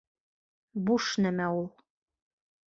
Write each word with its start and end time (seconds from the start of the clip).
—Буш 0.87 1.09
нәмә 1.27 1.51
ул! 1.59 1.69